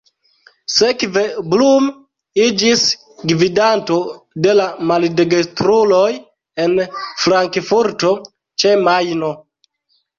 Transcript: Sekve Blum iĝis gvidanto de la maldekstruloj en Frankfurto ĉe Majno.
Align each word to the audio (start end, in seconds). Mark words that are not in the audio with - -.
Sekve 0.75 1.21
Blum 1.51 1.89
iĝis 2.45 2.87
gvidanto 3.33 3.99
de 4.49 4.57
la 4.63 4.67
maldekstruloj 4.95 6.11
en 6.67 6.77
Frankfurto 7.25 8.17
ĉe 8.63 8.79
Majno. 8.91 9.37